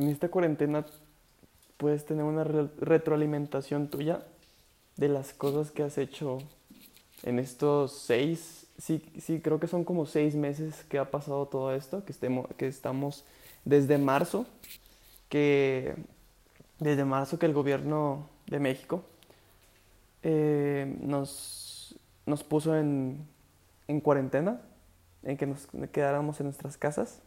[0.00, 0.86] en esta cuarentena
[1.76, 4.24] puedes tener una retroalimentación tuya
[4.96, 6.38] de las cosas que has hecho
[7.22, 11.74] en estos seis, sí, sí, creo que son como seis meses que ha pasado todo
[11.74, 12.14] esto, que,
[12.56, 13.24] que estamos
[13.66, 14.46] desde marzo,
[15.28, 15.94] que
[16.78, 19.04] desde marzo que el gobierno de México
[20.22, 21.94] eh, nos,
[22.24, 23.18] nos puso en,
[23.86, 24.62] en cuarentena,
[25.22, 27.20] en que nos quedáramos en nuestras casas.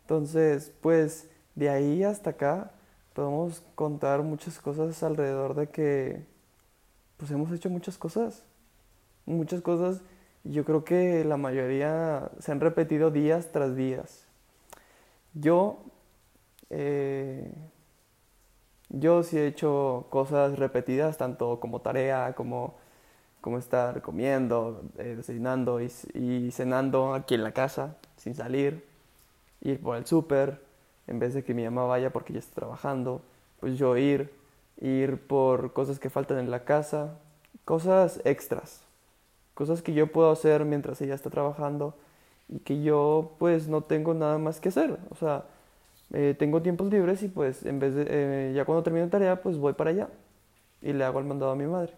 [0.00, 1.28] Entonces, pues
[1.58, 2.70] de ahí hasta acá
[3.14, 6.24] podemos contar muchas cosas alrededor de que
[7.16, 8.44] pues hemos hecho muchas cosas.
[9.26, 10.00] Muchas cosas
[10.44, 14.24] yo creo que la mayoría se han repetido días tras días.
[15.34, 15.80] Yo,
[16.70, 17.50] eh,
[18.88, 22.76] yo sí he hecho cosas repetidas, tanto como tarea, como,
[23.40, 28.86] como estar comiendo, eh, desayunando y, y, cenando aquí en la casa, sin salir,
[29.60, 30.67] ir por el súper,
[31.08, 33.22] en vez de que mi mamá vaya porque ya está trabajando,
[33.60, 34.32] pues yo ir,
[34.80, 37.18] ir por cosas que faltan en la casa,
[37.64, 38.82] cosas extras,
[39.54, 41.94] cosas que yo puedo hacer mientras ella está trabajando
[42.48, 45.44] y que yo pues no tengo nada más que hacer, o sea,
[46.12, 49.58] eh, tengo tiempos libres y pues en vez de, eh, ya cuando termino tarea pues
[49.58, 50.08] voy para allá
[50.80, 51.92] y le hago el mandado a mi madre.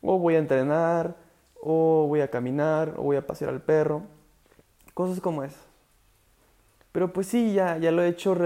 [0.00, 1.14] O voy a entrenar,
[1.60, 4.02] o voy a caminar, o voy a pasear al perro,
[4.94, 5.71] cosas como esas.
[6.92, 8.36] Pero pues sí, ya, ya lo he hecho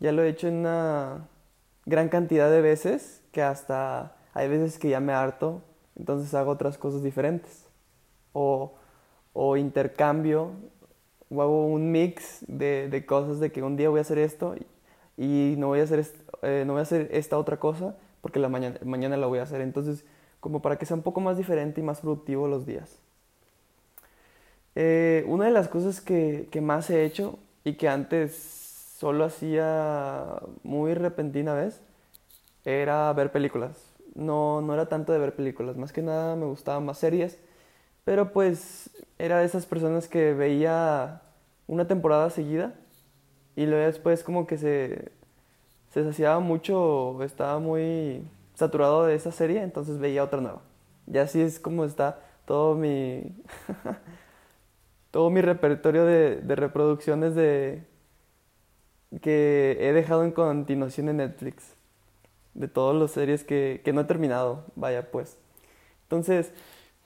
[0.00, 1.28] ya lo he hecho en una
[1.86, 5.62] gran cantidad de veces que hasta hay veces que ya me harto,
[5.96, 7.66] entonces hago otras cosas diferentes.
[8.32, 8.74] O,
[9.32, 10.52] o intercambio
[11.30, 14.54] o hago un mix de, de, cosas de que un día voy a hacer esto
[15.16, 16.06] y, no, voy a hacer
[16.42, 19.42] eh, no voy a hacer esta otra cosa porque la mañana, mañana la voy a
[19.42, 19.60] hacer.
[19.60, 20.04] Entonces,
[20.40, 22.98] como para que sea un poco más diferente y más productivo los días.
[24.74, 28.34] Eh, una de las cosas que, que, más he hecho y que antes
[28.98, 31.80] solo hacía muy repentina vez
[32.64, 33.94] era ver películas.
[34.14, 37.38] No, no era tanto de ver películas, más que nada me gustaban más series
[38.08, 38.88] pero pues
[39.18, 41.20] era de esas personas que veía
[41.66, 42.72] una temporada seguida
[43.54, 45.12] y luego después como que se,
[45.90, 50.62] se saciaba mucho, estaba muy saturado de esa serie, entonces veía otra nueva.
[51.06, 53.36] Y así es como está todo mi,
[55.10, 57.84] todo mi repertorio de, de reproducciones de,
[59.22, 61.74] que he dejado en continuación en Netflix.
[62.54, 65.38] De todas las series que, que no he terminado, vaya pues.
[66.04, 66.52] Entonces,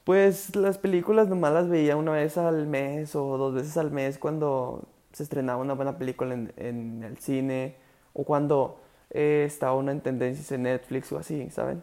[0.05, 4.19] pues las películas nomás las veía una vez al mes o dos veces al mes
[4.19, 7.77] cuando se estrenaba una buena película en, el cine
[8.15, 8.81] o cuando
[9.11, 11.83] eh, estaba una en tendencias en Netflix o así, ¿saben?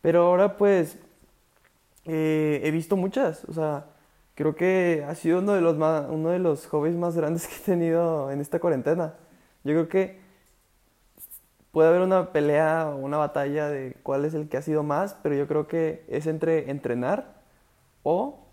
[0.00, 0.98] Pero ahora pues
[2.06, 3.86] eh, he visto muchas, o sea,
[4.34, 7.56] creo que ha sido uno de los más, uno de los hobbies más grandes que
[7.56, 9.14] he tenido en esta cuarentena.
[9.64, 10.20] Yo creo que
[11.72, 15.16] puede haber una pelea o una batalla de cuál es el que ha sido más,
[15.22, 17.42] pero yo creo que es entre entrenar
[18.02, 18.46] o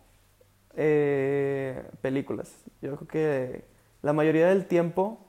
[0.75, 2.53] eh, películas.
[2.81, 3.66] Yo creo que
[4.02, 5.19] la mayoría del tiempo,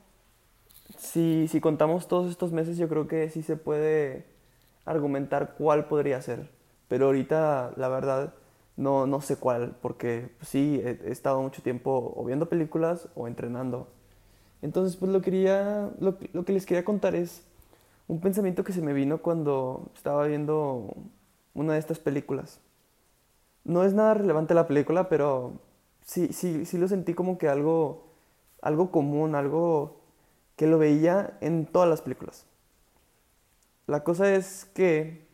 [0.97, 4.27] si, si contamos todos estos meses, yo creo que sí se puede
[4.85, 6.49] argumentar cuál podría ser.
[6.89, 8.35] Pero ahorita, la verdad,
[8.77, 13.89] no, no sé cuál, porque sí, he, estado mucho tiempo o viendo películas o entrenando.
[14.63, 17.45] Entonces, pues lo, quería, lo, lo que les quería contar es
[18.09, 20.95] un pensamiento que se me vino cuando estaba viendo
[21.55, 22.61] una de estas películas
[23.65, 25.53] no es nada relevante la película, pero
[26.05, 28.09] sí, sí, sí lo sentí como que algo,
[28.61, 30.01] algo común, algo
[30.57, 32.47] que lo veía en todas las películas.
[33.87, 35.27] La cosa es que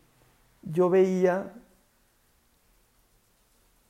[0.63, 1.53] yo veía,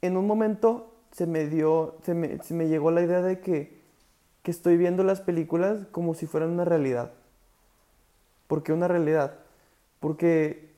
[0.03, 3.81] en un momento se me dio, se me, se me llegó la idea de que,
[4.43, 7.13] que estoy viendo las películas como si fueran una realidad.
[8.47, 9.35] ¿Por qué una realidad?
[10.01, 10.75] Porque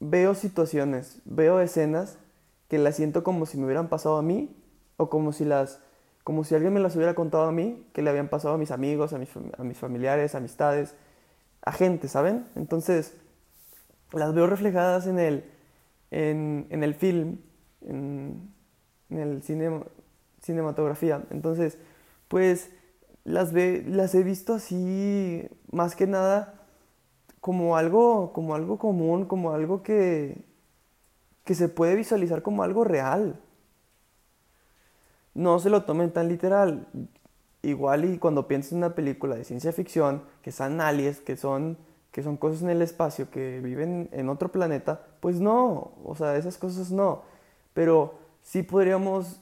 [0.00, 2.18] veo situaciones, veo escenas
[2.68, 4.54] que las siento como si me hubieran pasado a mí
[4.96, 5.80] o como si las
[6.28, 8.70] como si alguien me las hubiera contado a mí, que le habían pasado a mis
[8.70, 10.94] amigos, a mis, a mis familiares, amistades,
[11.62, 12.46] a gente, ¿saben?
[12.54, 13.14] Entonces,
[14.12, 15.50] las veo reflejadas en el,
[16.10, 17.38] en, en el film,
[17.82, 18.52] en,
[19.10, 19.82] en el cine,
[20.40, 21.22] cinematografía.
[21.30, 21.78] Entonces,
[22.28, 22.70] pues
[23.24, 26.54] las, ve, las he visto así, más que nada,
[27.40, 30.44] como algo, como algo común, como algo que,
[31.44, 33.40] que se puede visualizar como algo real.
[35.34, 36.88] No se lo tomen tan literal.
[37.62, 41.76] Igual y cuando pienses en una película de ciencia ficción, que son aliens, que son,
[42.12, 46.36] que son cosas en el espacio, que viven en otro planeta, pues no, o sea,
[46.36, 47.22] esas cosas no.
[47.78, 49.40] Pero sí podríamos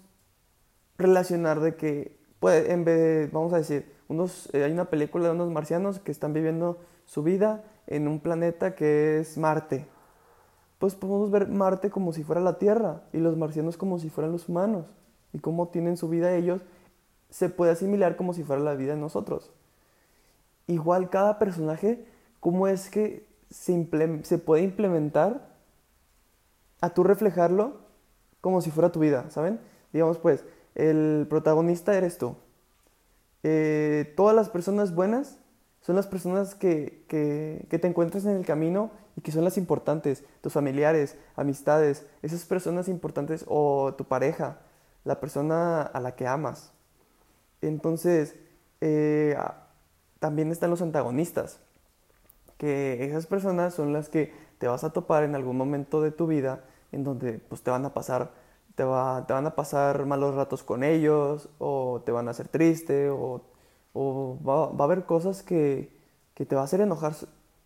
[0.99, 5.31] relacionar de que puede, en vez, vamos a decir, unos, eh, hay una película de
[5.31, 9.87] unos marcianos que están viviendo su vida en un planeta que es Marte.
[10.79, 14.33] Pues podemos ver Marte como si fuera la Tierra y los marcianos como si fueran
[14.33, 14.85] los humanos.
[15.33, 16.61] Y cómo tienen su vida ellos
[17.31, 19.51] se puede asimilar como si fuera la vida de nosotros.
[20.67, 22.05] Igual cada personaje,
[22.41, 23.89] cómo es que se,
[24.25, 25.57] se puede implementar
[26.83, 27.86] a tú reflejarlo
[28.47, 29.59] como si fuera tu vida, ¿saben?
[29.93, 30.45] Digamos pues,
[30.77, 32.37] el protagonista eres tú.
[33.43, 35.41] Eh, todas las personas buenas
[35.81, 40.23] son las personas que, que, te encuentras en el camino y que son las importantes,
[40.43, 44.61] tus familiares, amistades, esas personas importantes o tu pareja,
[45.03, 46.71] la persona a la que amas.
[47.63, 48.37] Entonces,
[48.81, 49.37] eh,
[50.21, 51.59] también están los antagonistas,
[52.59, 56.29] que esas personas son las que te vas a topar en algún momento de tu
[56.29, 58.31] vida en donde pues, te van a pasar
[58.77, 62.49] te, va, te van a pasar malos ratos con ellos o te van a hacer
[62.49, 63.41] triste o
[63.97, 65.91] va, a haber cosas que,
[66.35, 67.15] que, te va a hacer enojar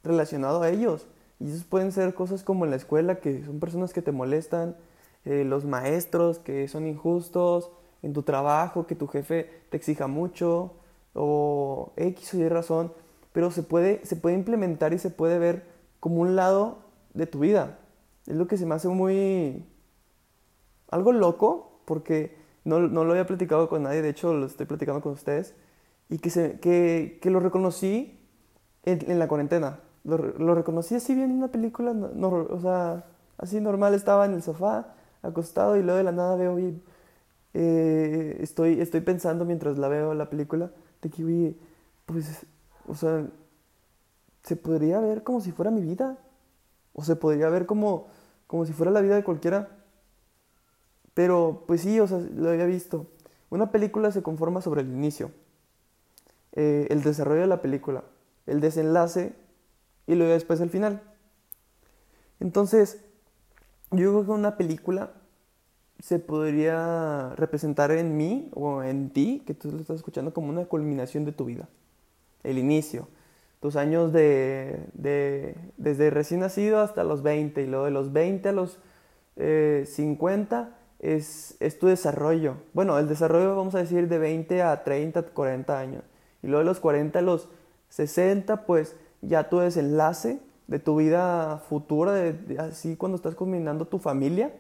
[0.05, 1.06] relacionado a ellos.
[1.40, 4.76] Y esos pueden ser cosas como en la escuela, que son personas que te molestan,
[5.25, 7.70] eh, los maestros que son injustos,
[8.02, 10.73] en tu trabajo, que tu jefe te exija mucho,
[11.14, 12.93] o X o Y razón,
[13.32, 15.64] pero se puede, se puede implementar y se puede ver
[15.99, 16.78] como un lado
[17.14, 17.80] de tu vida.
[18.31, 19.65] Es lo que se me hace muy...
[20.88, 25.00] algo loco, porque no, no lo había platicado con nadie, de hecho lo estoy platicando
[25.00, 25.55] con ustedes
[26.09, 28.19] y que, se, que, que lo reconocí
[28.85, 29.81] en, en la cuarentena.
[30.05, 33.05] Lo, lo, reconocí así bien en una película, no, o sea,
[33.37, 36.56] así normal, estaba en el sofá, acostado y luego de la nada veo,
[37.53, 40.71] eh, estoy, estoy pensando mientras la veo la película,
[41.03, 41.56] de que, oye,
[42.06, 42.47] pues,
[42.87, 43.26] o sea,
[44.44, 46.17] se podría ver como si fuera mi vida,
[46.93, 48.09] o se podría ver como,
[48.50, 49.69] como si fuera la vida de cualquiera.
[51.14, 53.06] Pero, pues sí, o sea, lo había visto.
[53.49, 55.31] Una película se conforma sobre el inicio.
[56.55, 58.02] Eh, el desarrollo de la película,
[58.47, 59.37] el desenlace
[60.08, 61.00] y luego después el final.
[62.41, 63.05] Entonces,
[63.93, 65.12] yo creo que una película
[66.00, 70.64] se podría representar en mí o en ti, que tú lo estás escuchando, como una
[70.64, 71.69] culminación de tu vida.
[72.43, 73.06] El inicio.
[73.61, 78.49] Tus años de, de desde recién nacido hasta los 20 y luego de los 20
[78.49, 78.79] a los
[79.37, 82.57] 50 eh, es, es tu desarrollo.
[82.73, 86.05] Bueno, el desarrollo vamos a decir de 20 a 30, 40 años.
[86.43, 87.49] Y luego de los 40 a los
[87.91, 92.15] 60, pues ya tu desenlace de tu vida futura,
[92.59, 94.55] así cuando estás combinando tu familia.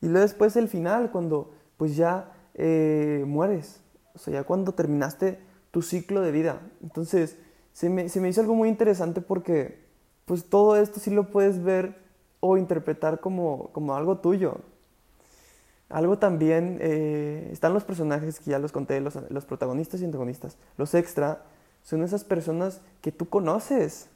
[0.00, 3.80] Y luego después el final, cuando pues ya eh, mueres.
[4.14, 5.40] O sea, ya cuando terminaste
[5.70, 6.60] tu ciclo de vida.
[6.82, 7.36] Entonces,
[7.74, 9.84] se me, se me hizo algo muy interesante porque
[10.24, 11.96] pues todo esto sí lo puedes ver
[12.40, 14.58] o interpretar como, como algo tuyo.
[15.88, 20.56] Algo también, eh, están los personajes que ya los conté, los, los, protagonistas y antagonistas.
[20.78, 21.42] Los extra
[21.82, 24.08] son esas personas que tú conoces,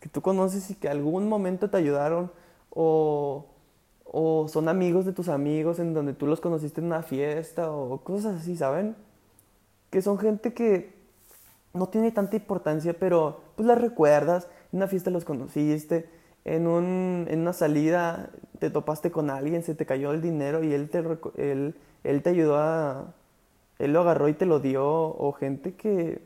[0.00, 2.30] que tú conoces y que algún momento te ayudaron
[2.70, 3.46] o,
[4.04, 7.98] o son amigos de tus amigos en donde tú los conociste en una fiesta o
[8.02, 8.94] cosas así, ¿saben?
[9.90, 10.95] Que son gente que
[11.76, 16.08] no tiene tanta importancia, pero pues las recuerdas, en una fiesta los conociste,
[16.44, 20.72] en, un, en una salida te topaste con alguien, se te cayó el dinero y
[20.72, 20.98] él te,
[21.36, 21.74] él,
[22.04, 23.14] él te ayudó a...
[23.78, 26.22] Él lo agarró y te lo dio, o gente que...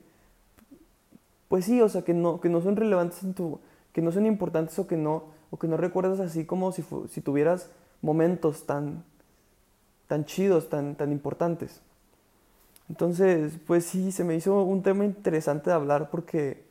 [1.48, 3.60] Pues sí, o sea, que no, que no son relevantes en tu...
[3.92, 7.20] que no son importantes o que no, o que no recuerdas así como si, si
[7.20, 7.70] tuvieras
[8.02, 9.04] momentos tan,
[10.06, 11.82] tan chidos, tan, tan importantes.
[12.90, 16.68] Entonces, pues sí, se me hizo un tema interesante de hablar porque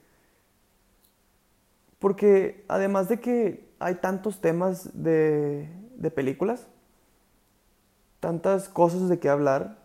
[1.97, 5.69] porque además de que hay tantos temas de,
[6.13, 6.67] películas,
[8.19, 9.77] tantas cosas de qué hablar,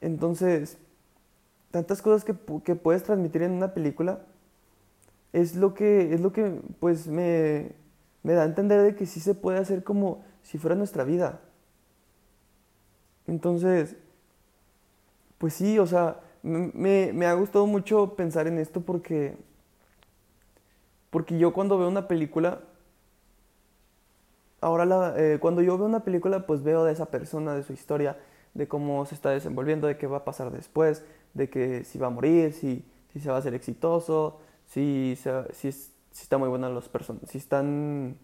[0.00, 0.76] entonces,
[1.70, 4.20] tantas cosas que, puedes transmitir en una película,
[5.32, 7.72] es lo que, es lo que pues me,
[8.24, 11.40] da a entender de que sí se puede hacer como si fuera nuestra vida.
[13.26, 13.96] Entonces,
[15.38, 19.36] pues sí, o sea, me, me ha gustado mucho pensar en esto porque
[21.14, 22.58] porque yo cuando veo una película,
[24.60, 27.72] ahora la, eh, cuando yo veo una película, pues veo de esa persona, de su
[27.72, 28.18] historia,
[28.52, 32.08] de cómo se está desenvolviendo, de qué va a pasar después, de que si va
[32.08, 35.16] a morir, si, si se va a hacer exitoso, si,
[35.52, 38.16] si, está muy buena los personajes, si están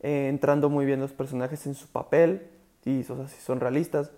[0.00, 2.50] eh, entrando muy bien los personajes en su papel,
[2.84, 4.10] y, o si son realistas.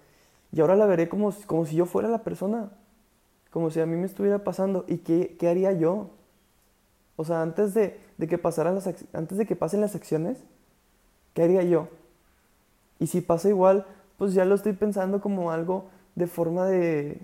[0.53, 2.71] Y ahora la veré como, como si yo fuera la persona,
[3.51, 4.85] como si a mí me estuviera pasando.
[4.89, 6.11] ¿Y qué, qué haría yo?
[7.17, 10.39] O sea, antes de, que pasaran las, antes de que pasen las acciones,
[11.35, 11.89] ¿qué haría yo?
[13.01, 13.87] Y si pasa igual,
[14.17, 17.21] pues ya lo estoy pensando como algo de forma de,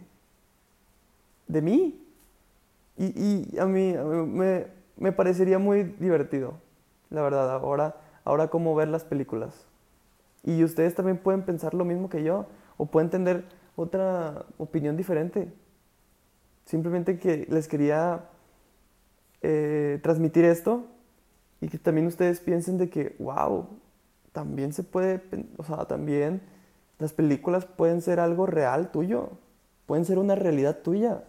[1.46, 2.00] de mí.
[2.96, 3.94] Y, a mí,
[4.26, 4.66] me,
[4.96, 6.54] me, parecería muy divertido,
[7.10, 9.66] la verdad, ahora, ahora cómo ver las películas.
[10.42, 13.44] Y ustedes también pueden pensar lo mismo que yo, o pueden tener
[13.76, 15.52] otra opinión diferente.
[16.64, 18.28] Simplemente que les quería
[19.42, 20.86] eh, transmitir esto
[21.60, 23.68] y que también ustedes piensen de que, wow,
[24.32, 25.22] también se puede,
[25.56, 26.42] o sea, también
[26.98, 29.30] las películas pueden ser algo real tuyo,
[29.86, 31.24] pueden ser una realidad tuya.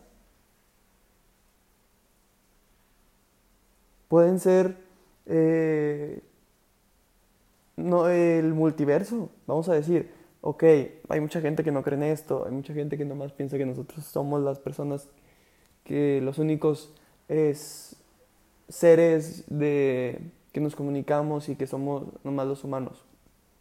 [4.08, 4.78] Pueden ser
[5.26, 6.22] eh,
[7.76, 10.12] no, el multiverso, vamos a decir,
[10.46, 10.64] ok,
[11.10, 13.66] hay mucha gente que no cree en esto, hay mucha gente que nomás piensa que
[13.66, 15.10] nosotros somos las personas
[15.84, 16.94] que los únicos
[17.28, 17.96] es,
[18.70, 20.22] seres de,
[20.52, 23.04] que nos comunicamos y que somos nomás los humanos,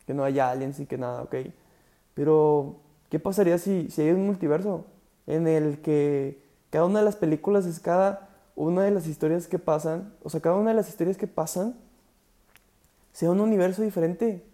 [0.06, 1.36] que no haya aliens y que nada, ok.
[2.12, 2.76] Pero,
[3.08, 4.84] ¿qué pasaría si, si hay un multiverso
[5.26, 6.38] en el que
[6.68, 10.40] cada una de las películas es cada una de las historias que pasan, o sea,
[10.40, 11.76] cada una de las historias que pasan
[13.10, 14.44] sea un universo diferente?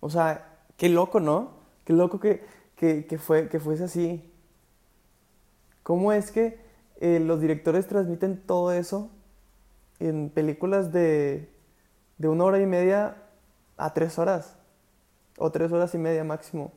[0.00, 0.47] O sea,
[0.78, 1.50] qué loco, ¿no?
[1.84, 2.42] Qué loco que,
[2.76, 4.32] que, fue, que fuese así.
[5.82, 6.58] ¿Cómo es que
[7.00, 9.10] eh, los directores transmiten todo eso
[9.98, 11.50] en películas de,
[12.16, 13.16] de una hora y media
[13.76, 14.58] a tres horas?
[15.38, 16.72] o tres horas y media máximo.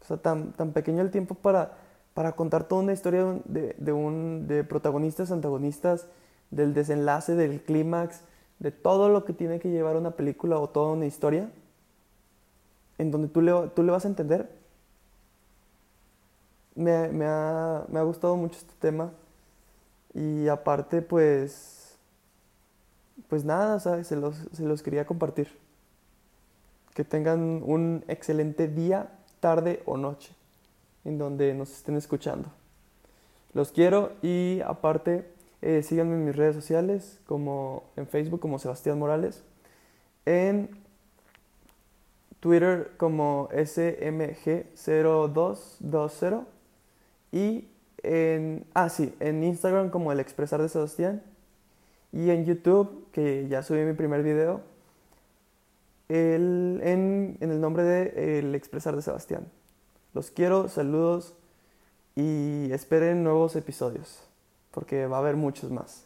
[0.00, 1.76] O sea, tan, tan pequeño el tiempo para,
[2.14, 6.08] para contar toda una historia de, de, un, de protagonistas, antagonistas,
[6.50, 8.22] del desenlace, del clímax,
[8.60, 11.50] de todo lo que tiene que llevar una película o toda una historia,
[12.98, 14.50] en donde tú le, tú le vas a entender.
[16.74, 19.12] Me, me, ha, me ha gustado mucho este tema
[20.12, 21.96] y aparte pues,
[23.28, 24.06] pues nada, ¿sabes?
[24.06, 25.48] Se los, se los quería compartir.
[26.94, 29.10] Que tengan un excelente día,
[29.40, 30.34] tarde o noche
[31.04, 32.50] en donde nos estén escuchando.
[33.54, 35.30] Los quiero y aparte
[35.62, 39.42] eh, síganme en mis redes sociales como en Facebook como Sebastián Morales,
[40.24, 40.68] en
[42.40, 46.44] Twitter como SMG0220
[47.32, 47.68] y
[48.02, 51.22] en, ah, sí, en Instagram como El Expresar de Sebastián
[52.12, 54.60] y en YouTube que ya subí mi primer video
[56.08, 59.46] el, en, el nombre de El Expresar de Sebastián.
[60.14, 61.34] Los quiero, saludos
[62.14, 64.22] y esperen nuevos episodios,
[64.70, 66.05] porque va a haber muchos más.